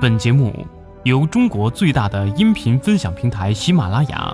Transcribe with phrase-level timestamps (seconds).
[0.00, 0.64] 本节目
[1.02, 4.32] 由中国最大的音频分享平台喜马拉雅，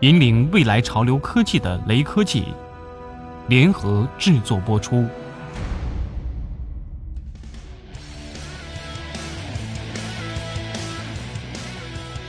[0.00, 2.44] 引领未来潮流科技的雷科技
[3.46, 5.04] 联合制作播出。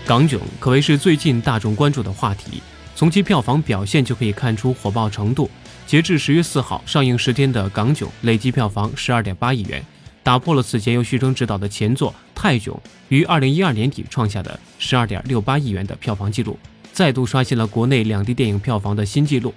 [0.05, 2.61] 港囧可谓是最近大众关注的话题，
[2.95, 5.49] 从其票房表现就可以看出火爆程度。
[5.85, 9.81] 截至十月四号上映十天的港囧累计票房十二点八亿元。
[10.27, 12.75] 打破了此前由徐峥执导的前作《泰囧》
[13.07, 16.59] 于二零一二年底创下的十二点六八亿元的票房纪录，
[16.91, 19.53] 再度刷新了国内两地电影票房的新纪录。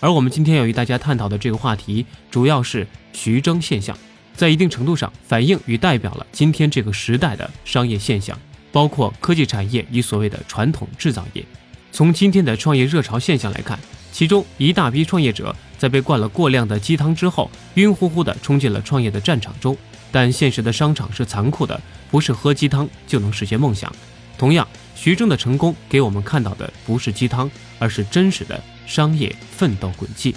[0.00, 3.94] 而我们今天要与大家探讨的这个话题，主要是徐峥现象，
[4.34, 8.38] 在一定程度上反映与代表了今天这个时代的商业现象，
[8.72, 11.44] 包括科技产业与所谓的传统制造业。
[11.92, 13.78] 从今天的创业热潮现象来看，
[14.10, 19.76] 其中一大批创业者在被灌了过量的鸡汤之后，晕乎乎地冲进了创业的战场中。
[20.16, 21.78] 但现实的商场是残酷的，
[22.10, 23.94] 不是喝鸡汤就能实现梦想。
[24.38, 30.34] 同样，徐峥的成功给我们看到的不是鸡汤，而是真实的商业奋斗轨迹。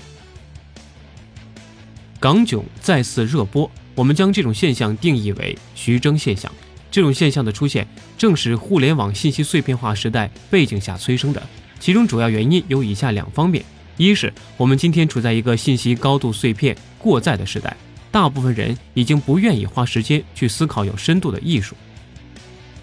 [2.19, 6.51] 港囧再次热播，我们将这种现象定义为徐峥现象。
[6.91, 11.41] 这种现象的出现，正是互联网信息碎片化时代背景下催生的。
[11.79, 13.63] 其中主要原因有以下两方面：
[13.95, 17.77] 一是我们今天处在一个信息高度碎片、过载的时代。
[18.11, 21.75] 大部分人已经不愿意花时间去思考有深度的艺术。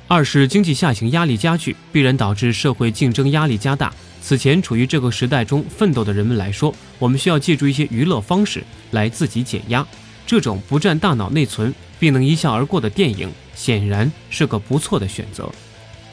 [0.09, 3.93] 二是经济下行压力加剧，必然导致社会竞争压力加大。
[4.23, 9.87] 此前处于这个时代中奋斗的人们来说，我们需要借助一些娱乐方式来自己减压。
[10.27, 15.49] 这种不占大脑内存并能一笑而过的电影，显然是个不错的选择。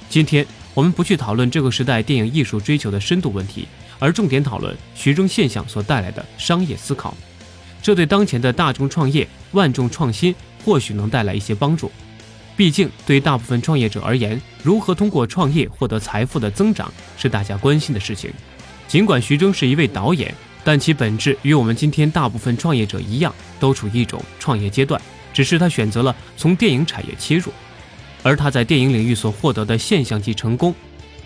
[0.09, 3.67] 今天我们不去讨论这个时代电影艺术追求的深度问题，
[3.97, 7.15] 而重点讨论徐峥现象所带来的商业思考。
[7.83, 11.91] 这对当前的大众创业、万众创新或许能带来一些帮助。
[12.55, 18.31] 毕竟，对大部分创业者而言，如何通过创业获得财富的增长是大家关心的事情。
[18.87, 20.33] 尽管徐峥是一位导演，
[20.63, 25.01] 但其本质与我们今天大部分创业者一样，都处于一种创业阶段，
[25.33, 27.51] 只是他选择了从电影产业切入。
[28.21, 30.73] 而他在电影领域所获得的现象级成功，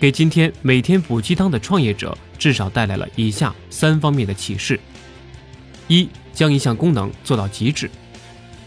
[0.00, 4.80] 给今天每天补鸡汤的创业者至少带来了以下三方面的启示：
[5.86, 6.08] 一。
[6.38, 7.90] 将一项功能做到极致。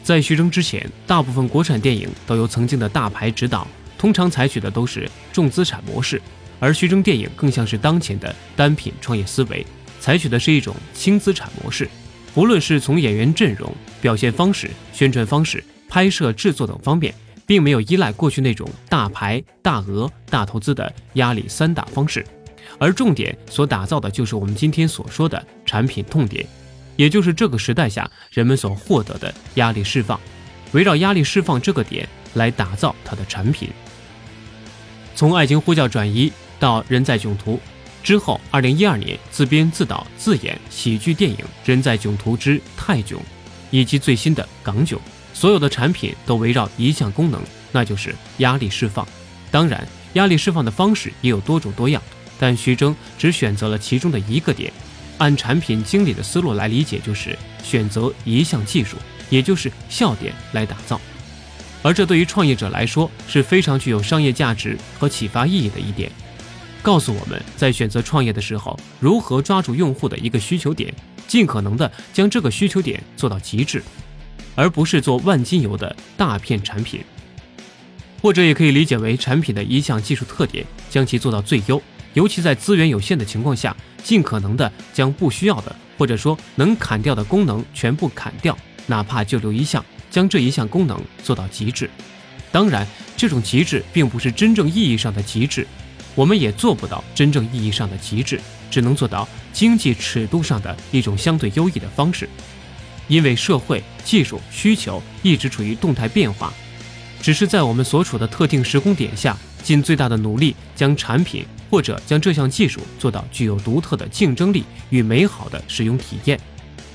[0.03, 3.65] 在徐峥之前，大部分国产电影都由曾经的大牌指导，
[3.97, 6.21] 通常采取的都是重资产模式，
[6.59, 9.65] 而徐峥电影更像是当前的单品创业思维，
[10.01, 11.87] 采取的是一种轻资产模式。
[12.33, 17.15] 不论是从演员阵容、表现方式、宣传方式、拍摄制作等方面，
[17.45, 22.25] 并没有依赖过去那种大牌、大额、大投资的压力三大方式，
[22.77, 26.45] 而重点所打造的就是我们今天所说的产品痛点。
[26.95, 30.19] 也就是这个时代下人们所获得的压力释放，
[30.71, 33.69] 围绕压力释放这个点来打造它的产品。
[35.15, 37.55] 从《爱情呼叫》转移到《人在囧途》
[38.03, 43.19] 之后，二零一二年自编自导自演喜剧电影《人在囧途之泰囧》，
[43.69, 44.99] 以及最新的港囧，
[45.33, 47.39] 所有的产品都围绕一项功能，
[47.71, 49.07] 那就是压力释放。
[49.51, 52.01] 当然，压力释放的方式也有多种多样，
[52.39, 54.73] 但徐峥只选择了其中的一个点。
[55.21, 58.97] 按产品经理的思路来理解，就是选择一项技术，
[59.29, 60.99] 也就是笑点来打造。
[61.83, 66.11] 而这对于创业者来说是非常具有商业价值和启发意义的一点，
[66.81, 70.91] 告诉我们在选择创业的时候，如何抓住用户的一个需求点，
[71.27, 73.83] 尽可能的将这个需求点做到极致，
[74.55, 76.99] 而不是做万金油的大片产品。
[78.23, 81.79] 或者也可以理解为产品的一项技术特点，将其做到最优。
[82.13, 88.57] 尤其在资源有限的情况下，尽可能的将不需要的或者说能砍掉的功能全部砍掉，
[88.87, 91.89] 哪怕就留一项，将这一项功能做到极致。
[92.51, 92.85] 当然，
[93.15, 95.65] 这种极致并不是真正意义上的极致，
[96.15, 102.27] 我们也做不到真正意义上的极致，只能做到经济尺度上的一种相对优异的方式。
[103.07, 106.53] 因为社会技术需求一直处于动态变化，
[107.21, 111.45] 只是在我们所处的特定时空点下，尽最大的努力将产品。
[111.71, 116.37] 或者将这项技术做到具有独特的竞争力与美好的使用体验，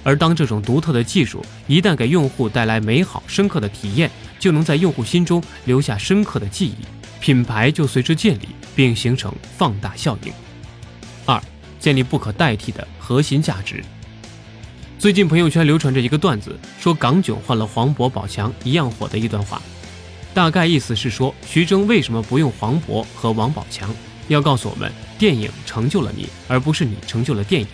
[0.04, 6.84] 而当这种独特的技术一旦给用户带来美好深刻的体验，就能在用户心中留下深刻的记忆，
[7.20, 10.32] 品牌就随之建立并形成放大效应。
[11.24, 11.42] 二、
[11.80, 13.82] 建立不可代替的核心价值。
[14.98, 19.62] 最近朋友圈流传着一个段子，说港囧换了黄渤、宝强一样火的一段话，
[20.36, 23.88] 大概意思是说徐峥为什么不用黄渤和王宝强？
[24.28, 27.68] 要告诉我们，电影成就了你，而不是你成就了电影。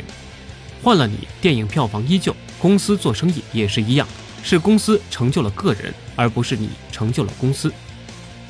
[0.81, 2.33] 换了你，电影票房依旧。
[2.61, 4.07] 公司做生意也是一样，
[4.45, 7.73] 是公司成就了个人，而不是你成就了公司。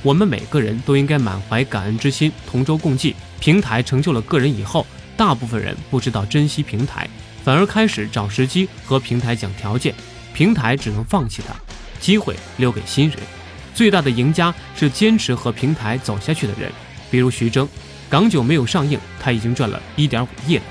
[0.02, 3.16] 我们每个人都应该满怀感恩之心，同舟共济。
[3.40, 4.86] 平台成就了个人以后，
[5.16, 7.08] 大部分人不知道珍惜平台，
[7.42, 9.94] 反而开始找时机和平台讲条件，
[10.34, 11.54] 平台只能放弃它，
[11.98, 13.16] 机会留给新人。
[13.74, 16.70] 最大的赢家是坚持和平台走下去的人，
[17.10, 17.68] 比如徐峥，
[18.08, 20.62] 港囧没有上映，他已经赚了一点五亿了。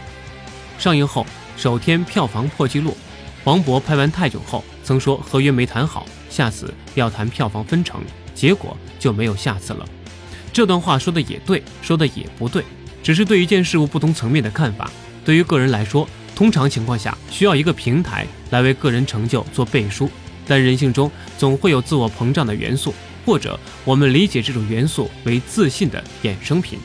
[0.77, 1.25] 上映后
[1.57, 2.95] 首天票房破纪录。
[3.43, 7.99] 黄渤拍完泰囧后曾说合约没谈好，下次要谈票房分成，
[8.35, 9.83] 结果就没有下次了。
[10.53, 12.63] 这段话说的也对，说的也不对，
[13.01, 14.91] 只是对一件事物不同层面的看法。
[15.25, 20.07] 对于个人来说，通常情况下需要一个平台来为个人成就做背书。
[20.47, 22.93] 但人性中总会有自我膨胀的元素，
[23.25, 26.79] 或者我们理解这种元素为自信的衍生品。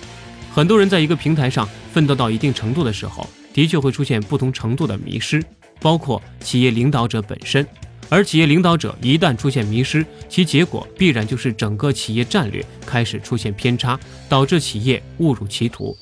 [0.53, 5.43] 很多人在一个平台上奋斗到一定程度的时候，的确会出现不同程度的迷失，
[5.81, 7.67] 包括企业领导者本身。
[8.09, 13.99] 而企业领导者一旦出现迷失，其结果必然就是整个企业战略开始出现偏差，
[14.29, 15.97] 导致企业误入歧途。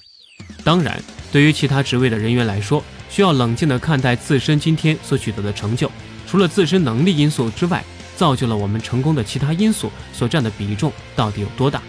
[0.63, 1.03] 当然，
[1.33, 5.91] 对于其他职位的人员来说，需要冷静地看待自身今天所取得的成就。
[6.27, 7.85] 除了自身能力因素之外，
[8.17, 11.83] 造就了我们成功的其他因素所占的比重到底有多大？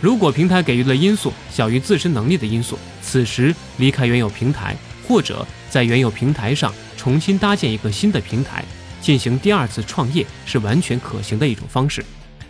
[0.00, 4.76] 如果平台给予的因素小于自身能力的因素，此时离开原有平台，
[5.08, 8.62] 或者在原有平台上重新搭建一个新的平台，
[9.00, 12.04] 进行第二次创业是完全可行的一种方式。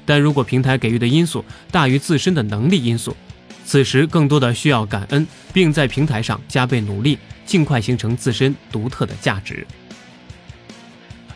[0.05, 3.17] 但如果平台给予的因素大于自身的能力因素，
[3.65, 9.65] 此时更多的需要感恩，并在平台上加倍努力，尽快形成自身独特的价值。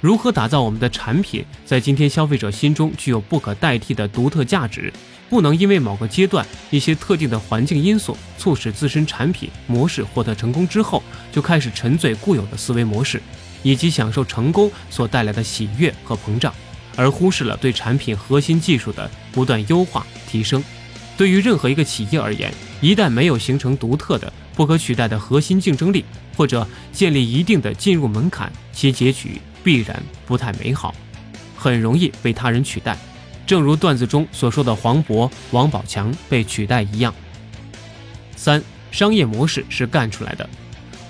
[0.00, 4.92] 如何打造我们的产品，在今天消费者心中具有不可代替的独特价值？
[5.28, 11.02] 不能因为某个阶段一些特定的环境因素促使自身产品模式获得成功之后，
[11.32, 13.20] 就开始沉醉固有的思维模式，
[13.62, 16.54] 以及享受成功所带来的喜悦和膨胀，
[16.96, 20.62] 而忽视了对产品核心技术的不断优化提升。
[21.16, 26.04] 对于任何一个企业而言，一旦没有形成独特的、不可取代的核心竞争力，
[26.36, 29.40] 或者建立一定的进入门槛，其结局。
[29.68, 30.94] 必然不太美好，
[31.54, 32.96] 很容易被他人取代，
[33.46, 37.14] 正如段子中所说的黄渤、王宝强被取代一样。
[38.34, 40.48] 三、商业模式是干出来的。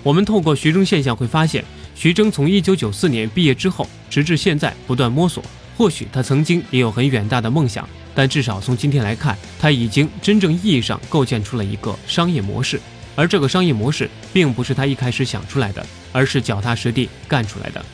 [0.02, 1.64] 我们透过徐峥现象会发现，
[1.94, 5.40] 徐峥从一九九四年毕业之后，直至现在不断摸索。
[5.76, 12.80] 或许他曾经也有很远大的梦想，但至少从今天来看，他已经真正意义上构建出了一个商业模式。
[13.14, 17.84] 而这个商业模式并不是他一开始想出来的，而是脚踏实地干出来的。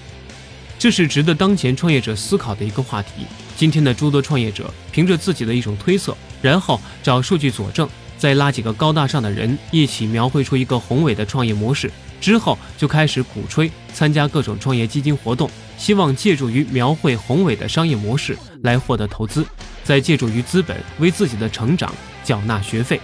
[0.84, 3.24] 这是值得当前创业者思考的一个话题。
[3.56, 7.88] 今天的诸多创业者凭着自己的一种推测，然后找数据佐证，
[8.18, 11.90] 再拉几个高大上的人一起描绘出一个宏伟的创业模式，
[12.20, 19.42] 之后就开始鼓吹参加各种创业基金活动，希望借助于描绘宏伟的商业模式来获得投资，
[19.84, 21.90] 再借助于资本为自己的成长
[22.22, 23.00] 缴纳学费。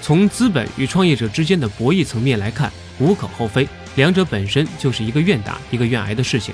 [0.00, 6.52] 从资本与创业者之间的博弈层面来看，无可厚非，两者本身就是一个愿打一个愿挨的事情。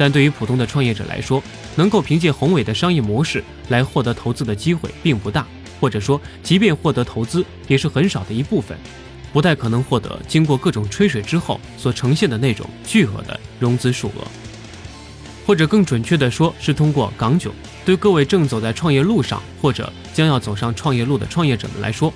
[0.00, 1.42] 但对于普通的创业者来说，
[1.76, 5.46] 能够凭借宏伟的商业模式来获得投资的机会并不大，
[5.78, 8.78] 或者说，即便获得投资，也是很少的一部分，
[9.30, 14.26] 不太可能获得经过各种吹水之后所呈现的那种巨额的融资数额。
[15.46, 17.52] 或者更准确的说，是通过港囧
[17.84, 22.10] 对各位正走在创业路上或者将要走上创业路的创业者们来说，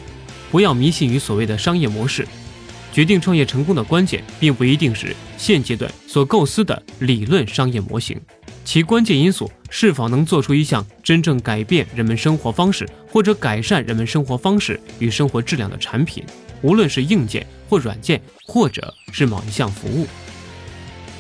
[0.50, 2.26] 不要迷信于所谓的商业模式。
[2.94, 8.16] 决定创业成功的关键，并不一定是现阶段所构思的理论商业模型，
[8.64, 16.22] 其关键因素是否能做出一项真正改变人们生活方式或者改善人们生活方式与生活质量的产品，
[16.62, 20.06] 无论是硬件或软件，或者是某一项服务。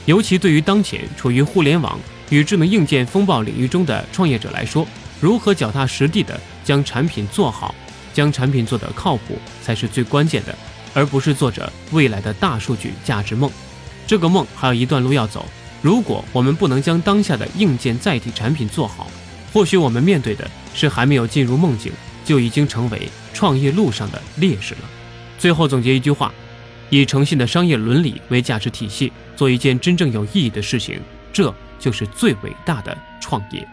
[0.06, 1.98] 尤其对于当前处于互联网
[2.30, 4.86] 与智能硬件风暴领域中的创业者来说，
[5.20, 7.74] 如何脚踏实地的将产品做好，
[8.12, 10.56] 将产品做得靠谱，才是最关键的。
[10.94, 13.50] 而不是做着未来的大数据价值梦，
[14.06, 15.44] 这个梦还有一段路要走。
[15.82, 19.10] 如果我们不能将当下的硬件载体产品做好，
[19.52, 21.92] 或许我们面对的是还没有进入梦境
[22.24, 24.80] 就已经成为创业路上的劣势了。
[25.38, 26.32] 最后总结一句话：
[26.88, 31.00] 以诚信的商业伦理为价值体系，做一件真正有意义的事情，
[31.32, 33.68] 这就是最伟大的创业。